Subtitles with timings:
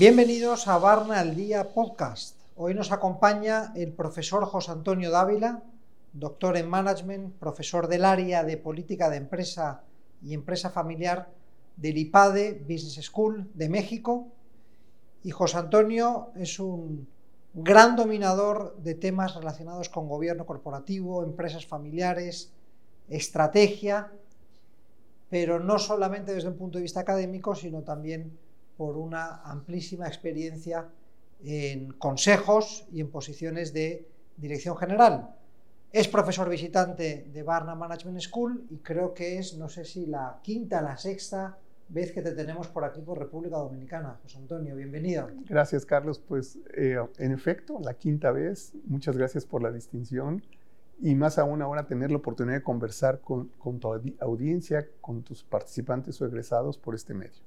[0.00, 2.34] Bienvenidos a Barna al Día Podcast.
[2.56, 5.62] Hoy nos acompaña el profesor José Antonio Dávila,
[6.14, 9.82] doctor en Management, profesor del área de Política de Empresa
[10.22, 11.28] y Empresa Familiar
[11.76, 14.28] del IPADE Business School de México.
[15.22, 17.06] Y José Antonio es un
[17.54, 22.52] gran dominador de temas relacionados con gobierno corporativo, empresas familiares,
[23.08, 24.12] estrategia,
[25.28, 28.36] pero no solamente desde un punto de vista académico, sino también
[28.76, 30.88] por una amplísima experiencia
[31.42, 35.34] en consejos y en posiciones de dirección general.
[35.92, 40.38] Es profesor visitante de Barna Management School y creo que es, no sé si la
[40.42, 41.58] quinta, la sexta
[41.90, 44.18] vez que te tenemos por aquí por República Dominicana.
[44.22, 45.28] José Antonio, bienvenido.
[45.48, 46.20] Gracias, Carlos.
[46.20, 48.72] Pues eh, en efecto, la quinta vez.
[48.86, 50.42] Muchas gracias por la distinción
[51.00, 55.42] y más aún ahora tener la oportunidad de conversar con, con tu audiencia, con tus
[55.42, 57.42] participantes o egresados por este medio.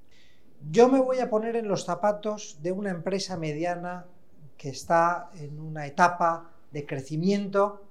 [0.69, 4.05] Yo me voy a poner en los zapatos de una empresa mediana
[4.57, 7.83] que está en una etapa de crecimiento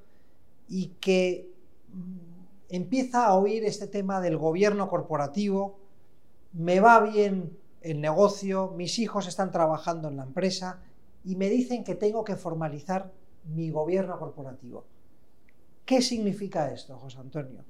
[0.69, 1.51] y que
[1.93, 5.82] mm, empieza a oír este tema del gobierno corporativo,
[6.53, 10.81] me va bien el negocio, mis hijos están trabajando en la empresa
[11.25, 13.13] y me dicen que tengo que formalizar
[13.55, 14.85] mi gobierno corporativo.
[15.85, 17.65] ¿Qué significa esto, José Antonio?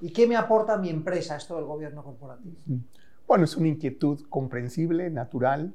[0.00, 2.56] ¿Y qué me aporta mi empresa esto del gobierno corporativo?
[2.66, 2.78] Mm.
[3.26, 5.74] Bueno, es una inquietud comprensible, natural,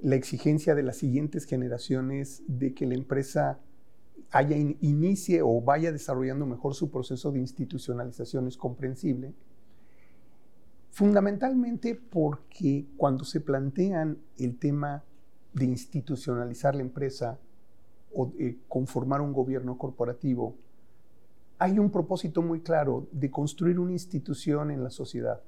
[0.00, 3.58] la exigencia de las siguientes generaciones de que la empresa
[4.30, 9.34] haya inicie o vaya desarrollando mejor su proceso de institucionalización es comprensible.
[10.90, 15.04] Fundamentalmente porque cuando se plantean el tema
[15.52, 17.38] de institucionalizar la empresa
[18.14, 20.54] o de conformar un gobierno corporativo,
[21.58, 25.40] hay un propósito muy claro de construir una institución en la sociedad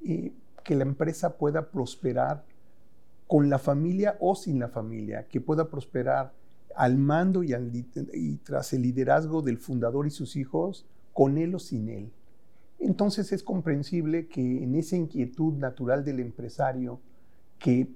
[0.00, 2.44] y que la empresa pueda prosperar
[3.26, 6.32] con la familia o sin la familia, que pueda prosperar
[6.76, 11.88] al mando y, tras el liderazgo del fundador y sus hijos, con él o sin
[11.88, 12.12] él.
[12.82, 17.00] Entonces es comprensible que en esa inquietud natural del empresario
[17.58, 17.88] que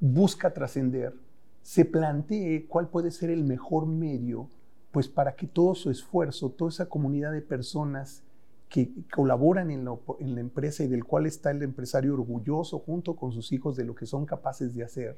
[0.00, 1.14] busca trascender,
[1.62, 4.48] se plantee cuál puede ser el mejor medio
[4.90, 8.22] pues para que todo su esfuerzo, toda esa comunidad de personas
[8.68, 13.52] que colaboran en, la empresa y del cual está el empresario orgulloso junto con sus
[13.52, 15.16] hijos de lo que son capaces de hacer,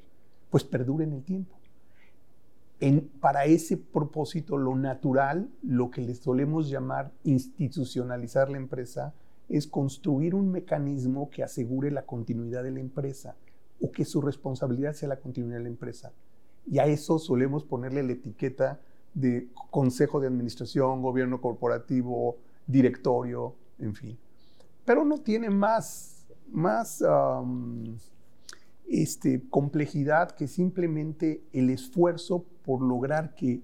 [0.49, 1.55] pues perduren el tiempo.
[3.19, 9.13] Para ese propósito, lo natural, lo que les solemos llamar institucionalizar la empresa,
[9.47, 13.35] es construir un mecanismo que asegure la continuidad de la empresa
[13.79, 16.11] o que su responsabilidad sea la continuidad de la empresa.
[16.65, 18.79] Y a eso solemos ponerle la etiqueta
[19.13, 22.37] de consejo de administración, gobierno corporativo,
[22.67, 24.17] directorio, en fin.
[24.83, 27.03] Pero no tiene más, más
[28.87, 33.61] este, complejidad que simplemente el esfuerzo por lograr que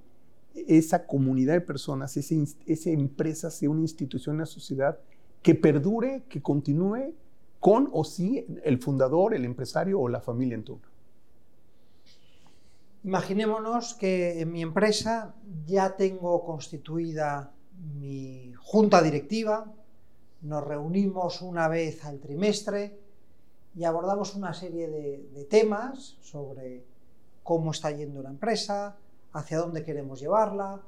[0.53, 4.99] esa comunidad de personas, esa, esa empresa sea una institución, una sociedad
[5.41, 7.13] que perdure, que continúe
[7.59, 10.89] con o sin el fundador, el empresario o la familia en.
[13.03, 17.51] Imaginémonos que en mi empresa ya tengo constituida
[17.99, 19.71] mi junta directiva,
[20.41, 23.00] nos reunimos una vez al trimestre
[23.75, 26.85] y abordamos una serie de, temas sobre
[27.43, 28.97] cómo está yendo la empresa,
[29.33, 30.81] hacia dónde queremos llevarla,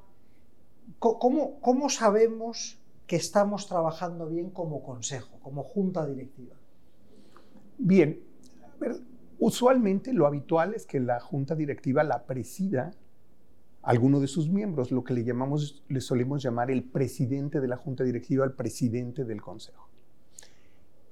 [0.98, 6.54] cómo, sabemos que estamos trabajando bien como consejo, como junta directiva.
[7.78, 8.22] Bien,
[9.38, 12.92] usualmente lo habitual es que la junta directiva la presida
[13.84, 17.76] alguno de sus miembros, lo que le llamamos, le solemos llamar el presidente de la
[17.76, 19.88] junta directiva, el presidente del consejo,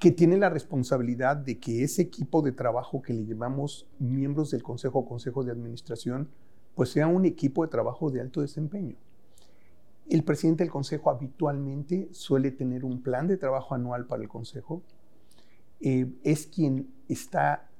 [0.03, 4.61] que tiene la responsabilidad de que ese equipo de trabajo que le llamamos miembros del
[4.61, 6.29] consejo o consejo de administración,
[6.75, 8.97] pues sea un equipo de trabajo de alto desempeño.
[10.11, 14.83] El presidente del consejo habitualmente suele tener un plan de trabajo anual para el consejo.
[15.81, 17.71] Eh, es quien está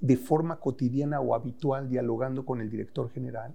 [0.00, 3.54] de forma cotidiana o habitual dialogando con el director general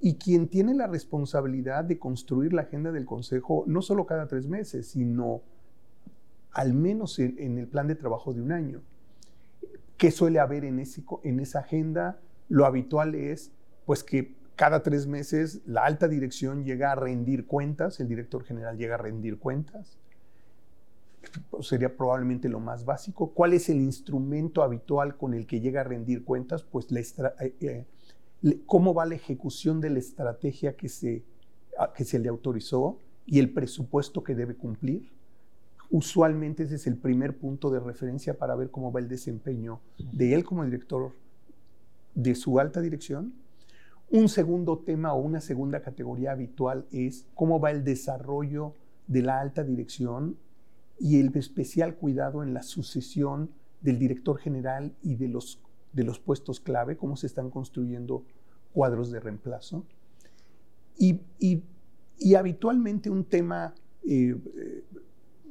[0.00, 4.48] y quien tiene la responsabilidad de construir la agenda del Consejo no solo cada tres
[4.48, 5.42] meses, sino
[6.52, 8.82] al menos en, el plan de trabajo de un año.
[9.96, 10.82] ¿Qué suele haber en,
[11.22, 12.20] en esa agenda?
[12.48, 13.52] Lo habitual es
[13.86, 18.76] pues que cada tres meses la alta dirección llega a rendir cuentas, el director general
[18.76, 19.98] llega a rendir cuentas.
[21.60, 23.32] Sería probablemente lo más básico.
[23.32, 26.64] ¿Cuál es el instrumento habitual con el que llega a rendir cuentas?
[26.64, 27.00] Pues la,
[27.40, 27.86] eh,
[28.42, 31.24] eh, cómo va la ejecución de la estrategia que se,
[31.94, 35.10] que se le autorizó y el presupuesto que debe cumplir.
[35.92, 40.34] Usualmente ese es el primer punto de referencia para ver cómo va el desempeño de
[40.34, 41.12] él como director
[42.14, 43.34] de su alta dirección.
[44.10, 48.74] Un segundo tema o una segunda categoría habitual es cómo va el desarrollo
[49.06, 50.38] de la alta dirección
[50.98, 53.50] y el especial cuidado en la sucesión
[53.82, 55.60] del director general y de los,
[55.92, 58.24] de los puestos clave, cómo se están construyendo
[58.72, 59.84] cuadros de reemplazo.
[60.96, 61.20] Y,
[62.34, 63.74] habitualmente un tema
[64.08, 64.34] eh,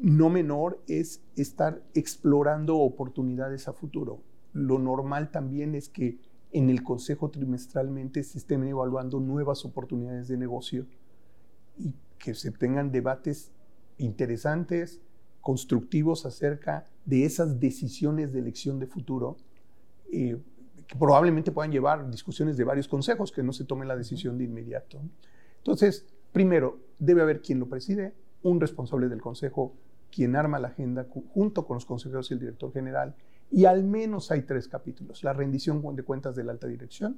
[0.02, 4.24] no menor es estar explorando oportunidades a futuro.
[4.52, 6.18] Lo normal también es que
[6.52, 10.88] en el consejo trimestralmente se estén evaluando nuevas oportunidades de negocio
[11.78, 13.52] y que se tengan debates
[13.98, 15.00] interesantes,
[15.40, 19.38] constructivos acerca de esas decisiones de elección de futuro,
[20.12, 20.38] eh,
[20.88, 24.46] que probablemente puedan llevar discusiones de varios consejos, que no se tome la decisión de
[24.46, 25.00] inmediato.
[25.58, 28.14] Entonces, primero, debe haber quien lo preside,
[28.44, 29.74] un responsable del consejo,
[30.12, 33.16] quien arma la agenda junto con los consejeros y el director general,
[33.50, 35.24] y al menos hay tres capítulos.
[35.24, 37.18] La rendición de cuentas de la alta dirección,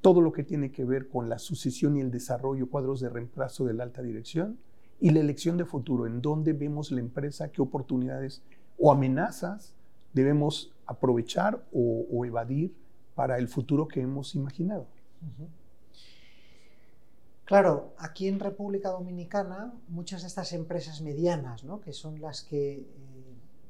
[0.00, 3.64] todo lo que tiene que ver con la sucesión y el desarrollo, cuadros de reemplazo
[3.64, 4.58] de la alta dirección,
[5.00, 8.42] y la elección de futuro, en dónde vemos la empresa, qué oportunidades
[8.78, 9.74] o amenazas
[10.12, 12.74] debemos aprovechar o, evadir
[13.14, 14.86] para el futuro que hemos imaginado.
[17.44, 21.80] Claro, aquí en República Dominicana, muchas de estas empresas medianas, ¿no?
[21.80, 22.86] que son las que eh,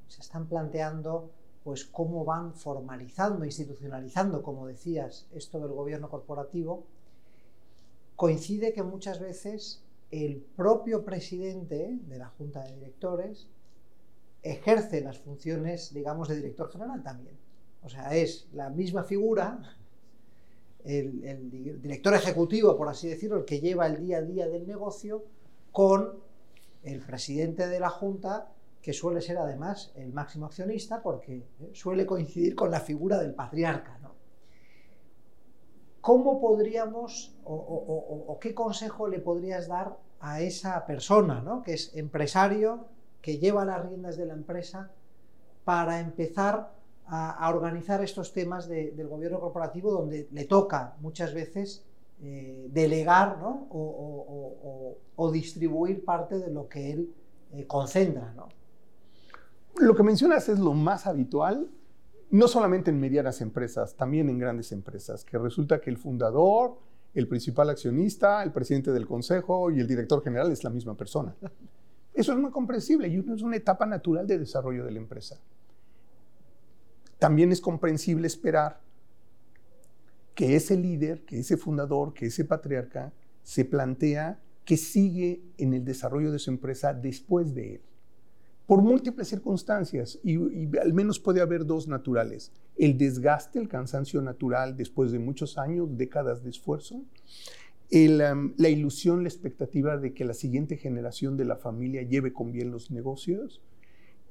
[0.09, 1.31] se están planteando
[1.65, 6.85] pues cómo van formalizando, institucionalizando, como decías, esto del gobierno corporativo,
[8.17, 13.49] coincide que muchas veces el propio presidente de la Junta de Directores
[14.43, 17.37] ejerce las funciones, digamos, de director general también.
[17.83, 19.61] O sea, es la misma figura,
[20.84, 25.25] el, director ejecutivo, por así decirlo, el que lleva el día a día del negocio,
[25.70, 26.20] con
[26.82, 32.05] el presidente de la Junta, que suele ser además el máximo accionista, porque eh, suele
[32.05, 34.02] coincidir con la figura del patriarca.
[36.02, 41.62] ¿cómo podríamos o, qué consejo le podrías dar a esa persona, ¿no?
[41.62, 42.87] que es empresario,
[43.23, 44.90] que lleva las riendas de la empresa,
[45.64, 46.75] para empezar
[47.14, 51.85] a, organizar estos temas del gobierno corporativo donde le toca muchas veces
[52.23, 57.14] eh, delegar o, distribuir parte de lo que él
[57.53, 58.35] eh, concentra?
[59.76, 61.69] Lo que mencionas es lo más habitual
[62.31, 66.79] no solamente en medianas empresas, también en grandes empresas, que resulta que el fundador,
[67.12, 71.37] el principal accionista, el presidente del consejo y el director general es la misma persona.
[72.15, 75.38] Eso es muy comprensible y es una etapa natural de desarrollo de la empresa.
[77.23, 78.81] También es comprensible esperar
[80.35, 83.13] que ese líder, que ese fundador, que ese patriarca
[83.45, 87.81] se plantea que sigue en el desarrollo de su empresa después de él
[88.67, 90.37] por múltiples circunstancias y,
[90.79, 92.51] al menos puede haber dos naturales.
[92.77, 97.05] El desgaste, el cansancio natural después de muchos años, décadas de esfuerzo.
[97.91, 102.73] la ilusión, la expectativa de que la siguiente generación de la familia lleve con bien
[102.73, 103.61] los negocios.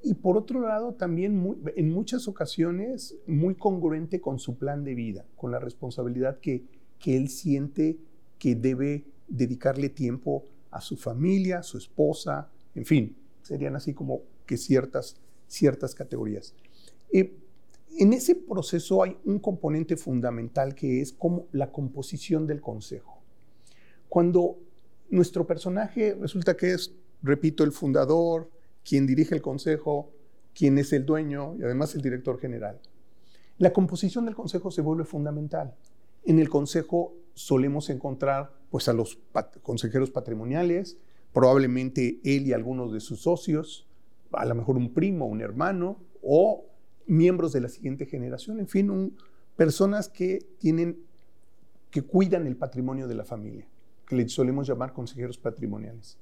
[0.04, 5.26] Y por otro lado, también en muchas ocasiones muy congruente con su plan de vida,
[5.36, 6.64] con la responsabilidad que,
[7.00, 7.98] que él siente
[8.40, 14.22] que debe dedicarle tiempo a su familia, a su esposa, en fin, serían así como
[14.46, 15.18] que ciertas,
[15.48, 16.56] ciertas categorías.
[17.12, 23.22] en ese proceso hay un componente fundamental que es como la composición del consejo.
[24.10, 24.58] Cuando
[25.10, 28.50] nuestro personaje resulta que es, repito, el fundador,
[28.88, 30.12] quien dirige el consejo,
[30.54, 32.80] quien es el dueño y además el director general.
[33.58, 35.76] La composición del consejo se vuelve fundamental.
[36.26, 39.20] En el consejo solemos encontrar pues, a los
[39.62, 40.98] consejeros patrimoniales,
[41.34, 43.88] probablemente él y algunos de sus socios,
[44.32, 46.66] a lo mejor un primo, un hermano o
[47.08, 49.16] miembros de la siguiente generación, en fin,
[49.56, 50.98] personas que tienen
[51.90, 53.68] que cuidan el patrimonio de la familia,
[54.08, 56.18] que le solemos llamar consejeros patrimoniales.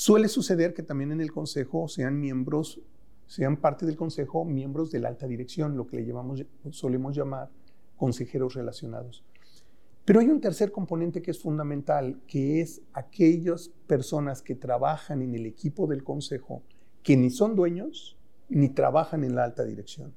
[0.00, 2.80] Suele suceder que también en el consejo sean miembros,
[3.26, 7.50] sean parte del consejo miembros de la alta dirección, lo que le llamamos, solemos llamar
[7.98, 9.22] consejeros relacionados.
[10.06, 15.34] Pero hay un tercer componente que es fundamental, que es aquellas personas que trabajan en
[15.34, 16.62] el equipo del consejo,
[17.02, 18.16] que ni son dueños
[18.48, 20.14] ni trabajan en la alta dirección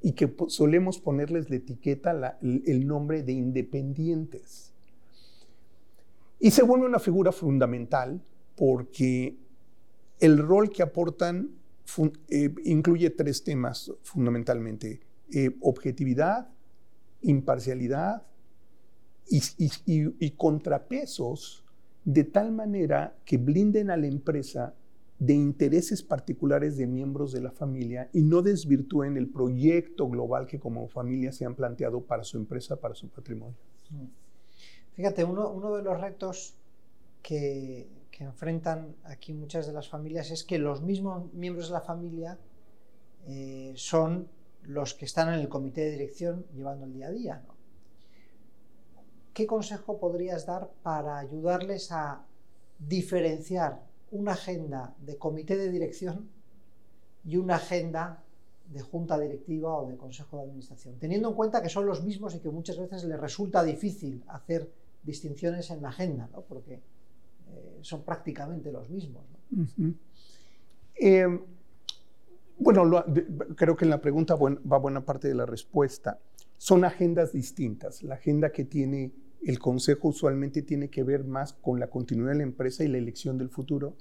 [0.00, 4.72] y que solemos ponerles la etiqueta, el nombre de independientes.
[6.40, 8.22] Y se vuelve una figura fundamental
[8.58, 9.36] porque
[10.20, 11.50] el rol que aportan
[12.28, 15.00] eh, incluye tres temas fundamentalmente.
[15.32, 16.48] Eh, objetividad,
[17.22, 18.22] imparcialidad
[19.30, 21.64] y, contrapesos
[22.04, 24.74] de tal manera que blinden a la empresa
[25.18, 30.58] de intereses particulares de miembros de la familia y no desvirtúen el proyecto global que
[30.58, 33.56] como familia se han planteado para su empresa, para su patrimonio.
[34.94, 36.54] Fíjate, uno, de los retos
[37.22, 37.86] que,
[38.24, 42.38] enfrentan aquí muchas de las familias es que los mismos miembros de la familia
[43.26, 44.28] eh, son
[44.62, 47.42] los que están en el comité de dirección llevando el día a día.
[49.32, 52.24] ¿Qué consejo podrías dar para ayudarles a
[52.78, 56.28] diferenciar una agenda de comité de dirección
[57.24, 58.24] y una agenda
[58.68, 62.34] de junta directiva o de consejo de administración, teniendo en cuenta que son los mismos
[62.34, 64.70] y que muchas veces les resulta difícil hacer
[65.02, 66.42] distinciones en la agenda, ¿no?
[66.42, 66.82] porque
[67.54, 69.24] eh, son prácticamente los mismos.
[70.96, 71.40] Em,
[72.58, 73.04] bueno,
[73.54, 76.18] creo que en la pregunta va buena parte de la respuesta.
[76.56, 78.02] Son agendas distintas.
[78.02, 79.12] La agenda que tiene
[79.44, 82.98] el consejo usualmente tiene que ver más con la continuidad de la empresa y la
[82.98, 83.94] elección del futuro.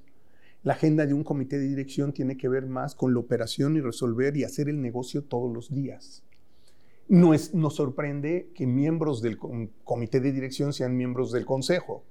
[0.64, 3.82] La agenda de un comité de dirección tiene que ver más con la operación y
[3.82, 6.24] resolver y hacer el negocio todos los días.
[7.08, 12.04] No es, nos sorprende que miembros del comité de dirección sean miembros del consejo,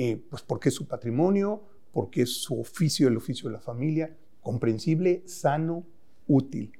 [0.00, 4.16] eh, pues porque es su patrimonio, porque es su oficio, el oficio de la familia,
[4.40, 5.84] comprensible, sano,
[6.28, 6.70] útil.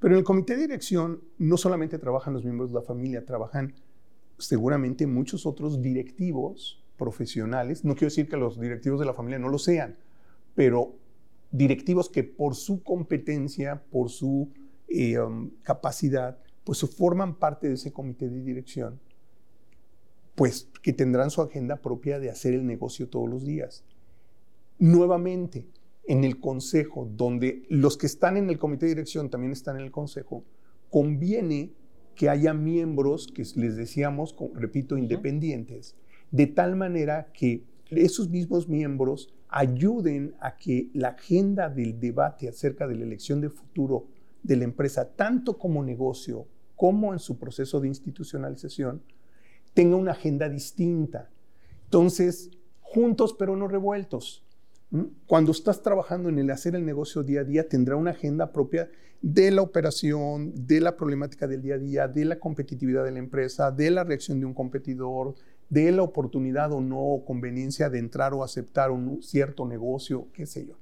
[0.00, 3.74] Pero en el comité de dirección no solamente trabajan los miembros de la familia, trabajan
[4.38, 9.50] seguramente muchos otros directivos profesionales, no quiero decir que los directivos de la familia no
[9.50, 9.96] lo sean,
[10.56, 10.96] pero
[11.52, 14.48] directivos que por su competencia, por su
[14.88, 18.98] eh, um, capacidad, pues forman parte de ese comité de dirección,
[20.34, 23.84] pues que tendrán su agenda propia de hacer el negocio todos los días.
[24.78, 25.66] Nuevamente,
[26.06, 29.82] en el consejo, donde los que están en el comité de dirección también están en
[29.82, 30.44] el consejo,
[30.90, 31.72] conviene
[32.14, 35.96] que haya miembros que les decíamos, repito, independientes,
[36.30, 42.88] de tal manera que esos mismos miembros ayuden a que la agenda del debate acerca
[42.88, 44.06] de la elección de futuro
[44.42, 49.02] de la empresa, tanto como negocio como en su proceso de institucionalización,
[49.74, 51.28] tenga una agenda distinta.
[51.84, 52.50] Entonces,
[52.80, 54.44] juntos pero no revueltos.
[55.26, 58.88] Cuando estás trabajando en el hacer el negocio día a día, tendrá una agenda propia
[59.20, 63.18] de la operación, de la problemática del día a día, de la competitividad de la
[63.18, 65.34] empresa, de la reacción de un competidor,
[65.68, 70.66] de la oportunidad o no conveniencia de entrar o aceptar un cierto negocio, qué sé
[70.66, 70.74] yo.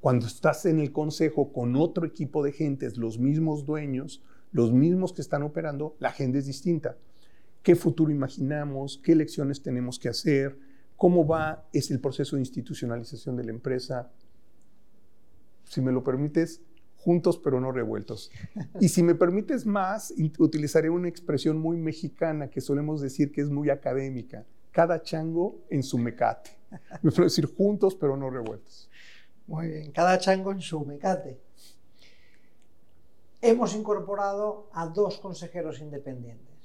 [0.00, 4.22] Cuando estás en el consejo con otro equipo de gentes, los mismos dueños,
[4.52, 6.96] los mismos que están operando, la agenda es distinta.
[7.66, 9.00] ¿Qué futuro imaginamos?
[9.02, 10.56] ¿Qué lecciones tenemos que hacer?
[10.96, 14.08] ¿Cómo va es el proceso de institucionalización de la empresa?
[15.64, 16.60] Si me lo permites,
[16.96, 18.30] juntos pero no revueltos.
[18.80, 23.50] Y si me permites más, utilizaré una expresión muy mexicana que solemos decir que es
[23.50, 24.46] muy académica.
[24.70, 26.52] Cada chango en su mecate.
[27.02, 28.88] Me puedo decir juntos pero no revueltos.
[29.48, 31.40] Muy bien, cada chango en su mecate.
[33.42, 36.55] Hemos incorporado a dos consejeros independientes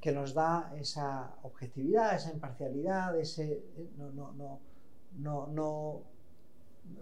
[0.00, 3.62] que nos da esa objetividad, esa imparcialidad, ese,
[3.96, 4.60] no, no, no,
[5.18, 6.02] no, no,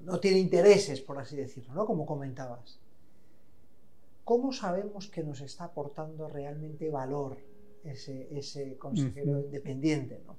[0.05, 1.87] no tiene intereses, por así decirlo, ¿no?
[1.87, 2.81] como comentabas.
[4.25, 7.37] ¿Cómo sabemos que nos está aportando realmente valor
[7.85, 10.21] ese, ese consejero independiente?
[10.26, 10.37] ¿no?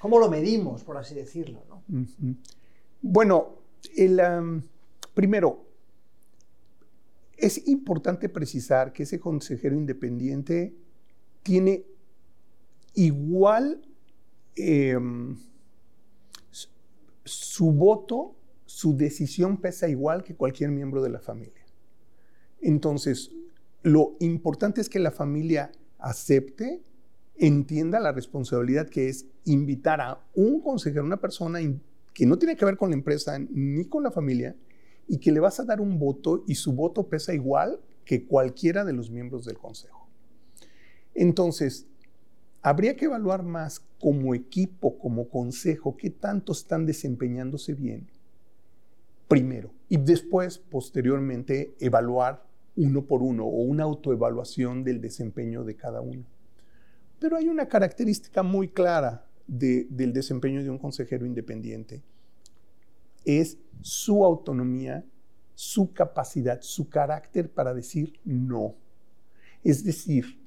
[0.00, 1.62] ¿Cómo lo medimos, por así decirlo?
[1.68, 1.82] ¿no?
[3.00, 3.56] Bueno,
[3.96, 4.20] el,
[5.14, 5.64] primero,
[7.36, 10.76] es importante precisar que ese consejero independiente
[11.42, 11.84] tiene
[12.94, 13.82] igual
[14.56, 15.36] em,
[17.24, 18.34] su voto,
[18.66, 21.64] su decisión pesa igual que cualquier miembro de la familia.
[22.60, 23.32] Entonces,
[23.82, 26.82] lo importante es que la familia acepte,
[27.36, 31.60] entienda la responsabilidad que es invitar a un consejero, una persona
[32.14, 34.54] que no tiene que ver con la empresa ni con la familia,
[35.08, 38.84] y que le vas a dar un voto y su voto pesa igual que cualquiera
[38.84, 40.01] de los miembros del consejo.
[41.14, 41.86] Entonces,
[42.62, 48.08] habría que evaluar más como equipo, como consejo, qué tanto están desempeñándose bien,
[49.28, 52.44] primero, y después, posteriormente, evaluar
[52.76, 56.24] uno por uno o una autoevaluación del desempeño de cada uno.
[57.18, 62.02] Pero hay una característica muy clara del desempeño de un consejero independiente.
[63.24, 65.04] Es su autonomía,
[65.54, 68.74] su capacidad, su carácter para decir no.
[69.62, 70.41] Es decir,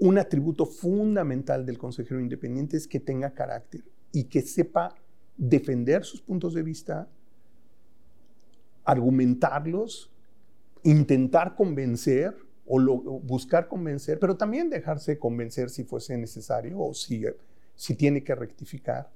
[0.00, 4.94] un atributo fundamental del consejero independiente es que tenga carácter y que sepa
[5.36, 7.06] defender sus puntos de vista,
[8.84, 10.10] argumentarlos,
[10.82, 12.34] intentar convencer
[12.66, 12.80] o
[13.20, 17.24] buscar convencer, pero también dejarse convencer si fuese necesario o si,
[17.74, 19.10] si tiene que rectificar.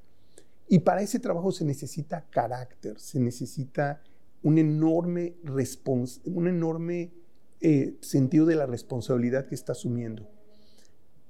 [0.68, 4.02] Y para ese trabajo se necesita carácter, se necesita
[4.42, 5.34] un enorme,
[7.60, 10.28] eh, sentido de la responsabilidad que está asumiendo.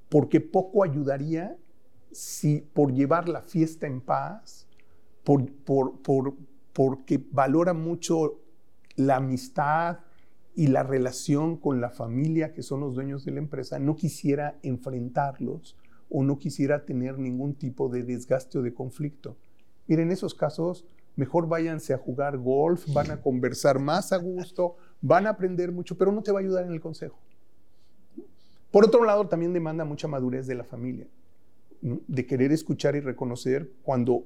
[0.08, 1.56] Porque poco ayudaría
[2.12, 4.66] si por llevar la fiesta en paz,
[5.24, 6.34] por, por, por,
[6.72, 8.40] porque valora mucho
[8.96, 10.00] la amistad
[10.54, 14.58] y la relación con la familia que son los dueños de la empresa, no quisiera
[14.62, 15.76] enfrentarlos
[16.08, 19.36] o no quisiera tener ningún tipo de desgaste o de conflicto.
[19.88, 24.76] Miren, en esos casos, mejor váyanse a jugar golf, van a conversar más a gusto,
[25.00, 27.18] van a aprender mucho, pero no te va a ayudar en el consejo.
[28.74, 31.06] Por otro lado, también demanda mucha madurez de la familia,
[31.80, 34.24] de querer escuchar y reconocer cuando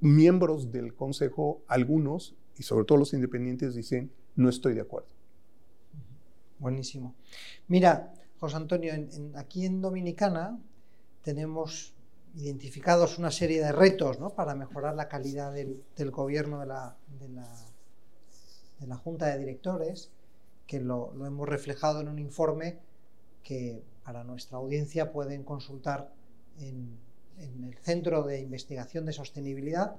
[0.00, 5.08] miembros del consejo, algunos, y sobre todo los independientes, dicen, no estoy de acuerdo.
[6.60, 7.16] Buenísimo.
[7.66, 8.92] Mira, José Antonio,
[9.34, 10.56] aquí en Dominicana
[11.22, 11.94] tenemos
[12.36, 15.82] identificados una serie de retos para mejorar la calidad del,
[16.12, 20.12] gobierno de la, de la, Junta de Directores,
[20.68, 22.86] que lo, hemos reflejado en un informe
[23.48, 26.12] que para nuestra audiencia pueden consultar
[26.58, 26.98] en,
[27.38, 29.96] el Centro de Investigación de Sostenibilidad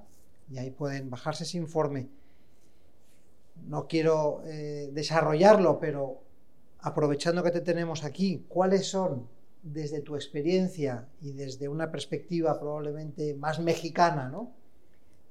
[0.51, 2.09] y ahí pueden bajarse ese informe.
[3.65, 6.21] No quiero eh, desarrollarlo, pero
[6.79, 9.27] aprovechando que te tenemos aquí, ¿cuáles son
[9.63, 14.51] desde tu experiencia y desde una perspectiva probablemente más mexicana, ¿no?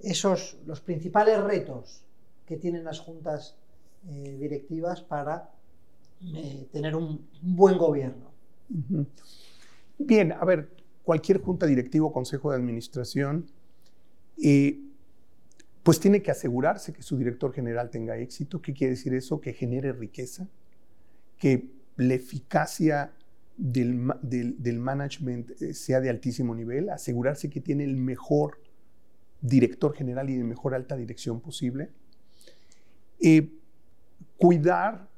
[0.00, 2.02] esos los principales retos
[2.46, 3.54] que tienen las juntas
[4.08, 5.50] eh, directivas para
[6.20, 8.32] eh, tener un, buen gobierno.
[9.98, 10.68] Bien, a ver,
[11.04, 13.46] cualquier junta directiva o consejo de administración,
[14.42, 14.80] eh,
[15.82, 18.60] pues tiene que asegurarse que su director general tenga éxito.
[18.60, 19.40] ¿Qué quiere decir eso?
[19.40, 20.48] Que genere riqueza,
[21.38, 23.12] que la eficacia
[23.56, 23.98] del,
[24.78, 28.60] management eh, sea de altísimo nivel, asegurarse que tiene el mejor
[29.40, 31.90] director general y de mejor alta dirección posible.
[34.36, 35.08] Cuidar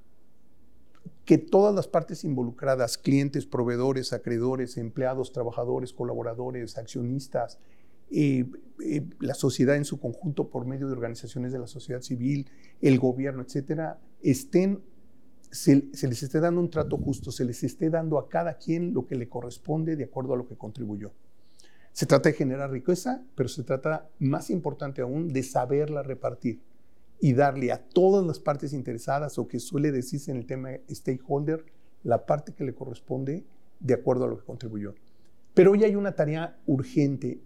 [1.30, 7.60] que todas las partes involucradas, clientes, proveedores, acreedores, empleados, trabajadores, colaboradores, accionistas,
[8.10, 8.50] eh,
[9.20, 13.42] la sociedad en su conjunto por medio de organizaciones de la sociedad civil, el gobierno,
[13.42, 14.82] etcétera, estén
[15.52, 19.06] se, les esté dando un trato justo, se les esté dando a cada quien lo
[19.06, 21.12] que le corresponde de acuerdo a lo que contribuyó.
[21.92, 26.60] Se trata de generar riqueza, pero se trata, más importante aún, de saberla repartir
[27.20, 31.64] y darle a todas las partes interesadas, o que suele decirse en el tema stakeholder,
[32.02, 33.44] la parte que le corresponde
[33.78, 34.94] de acuerdo a lo que contribuyó.
[35.54, 37.40] Pero hoy hay una tarea urgente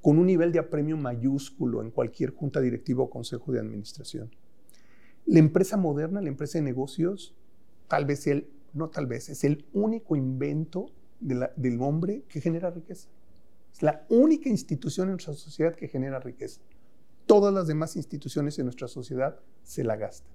[0.00, 4.30] con un nivel de apremio mayúsculo en cualquier junta directiva o consejo de administración
[5.26, 7.34] la empresa moderna, la empresa de negocios,
[7.88, 13.08] tal vez el, no tal vez, es el único invento del hombre que genera riqueza.
[13.72, 16.60] Es la única institución en nuestra sociedad que genera riqueza.
[17.26, 20.32] Todas las demás instituciones en nuestra sociedad se la gastan.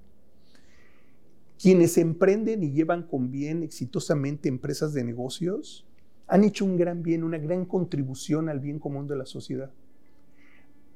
[1.62, 5.86] Quienes emprenden y llevan con bien exitosamente empresas de negocios
[6.28, 9.72] han hecho un gran bien, una gran contribución al bien común de la sociedad.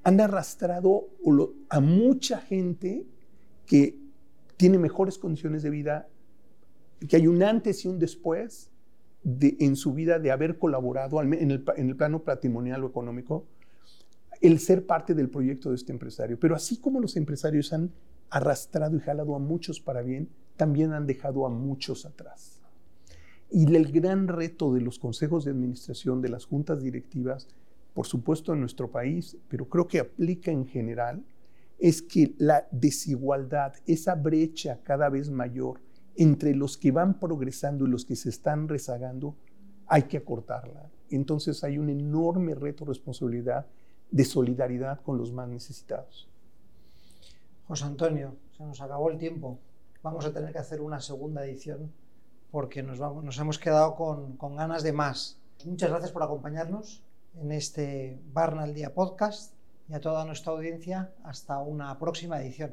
[0.03, 1.09] Han arrastrado
[1.69, 3.05] a mucha gente
[3.65, 3.97] que
[4.55, 6.07] tiene mejores condiciones de vida,
[7.09, 8.69] que hay un antes y un después
[9.23, 13.45] de, en su vida de haber colaborado en el, en el plano patrimonial o económico,
[14.43, 16.37] el ser parte del proyecto de este empresario.
[16.37, 17.91] Pero así como los empresarios han
[18.29, 20.27] arrastrado y jalado a muchos para bien,
[20.57, 22.61] también han dejado a muchos atrás.
[23.49, 27.47] Y el gran reto de los consejos de administración, de las juntas directivas,
[27.93, 31.23] por supuesto en nuestro país, pero creo que aplica en general,
[31.79, 35.79] es que la desigualdad, esa brecha cada vez mayor
[36.17, 39.37] entre los que van progresando y los que se están rezagando,
[39.87, 40.91] hay que acortarla.
[41.09, 43.67] Entonces hay un enorme reto, responsabilidad
[44.13, 46.29] de solidaridad con los más necesitados.
[47.67, 49.57] José Antonio, se nos acabó el tiempo.
[50.03, 51.91] Vamos a tener que hacer una segunda edición
[52.51, 55.39] porque nos, vamos, nos hemos quedado con, con ganas de más.
[55.65, 57.01] Muchas gracias por acompañarnos
[57.41, 59.53] en este Barna al Día podcast
[59.89, 62.71] y a toda nuestra audiencia hasta una próxima edición.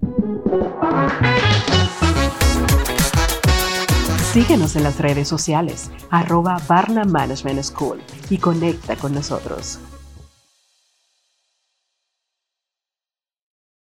[4.35, 9.81] Síguenos en las redes sociales, arroba Barna Management School y conecta con nosotros.